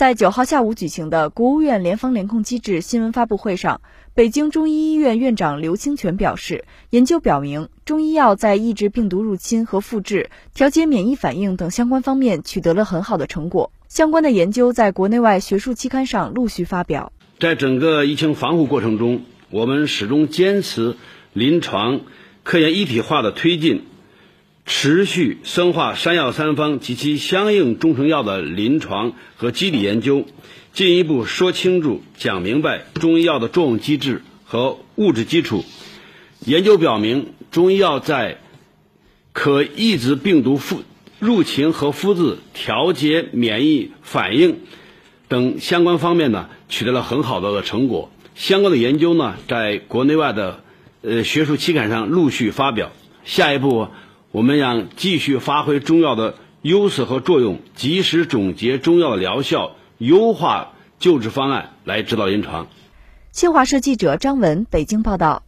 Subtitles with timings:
[0.00, 3.82] 在九号下午举行的国务院联防联控机制新闻发布会上，
[4.14, 13.72] 北京中医医院院长刘清泉表示，研究表明，中医药在抑制病毒入侵和复制、调节免疫反应等相关方面取得了很好的成果。
[13.88, 17.12] 相关的研究在国内外学术期刊上陆续发表。
[17.38, 19.20] 在整个疫情防护过程中，
[19.50, 20.96] 我们始终坚持
[21.34, 22.00] 临床
[22.42, 23.84] 科研一体化的推进。
[24.66, 30.26] 持续深化山药三方及其相应中成药的临床和机理研究，
[30.72, 35.64] 进一步说清楚、讲明白中医药的作用机制和物质基础。
[36.44, 38.38] 研究表明，中医药在
[39.32, 40.82] 可抑制病毒复
[41.18, 44.60] 入侵和复制、调节免疫反应
[45.26, 48.12] 等相关方面呢，取得了很好的成果。
[48.36, 50.62] 相关的研究呢，在国内外的
[51.02, 52.92] 呃学术期刊上陆续发表。
[53.24, 53.88] 下一步。
[54.32, 62.68] 我们要继续发挥中药的优势和作用，及时总结中药的疗效，优化救治方案，来指导临床。
[63.32, 65.42] 新华社记者张文北京报道。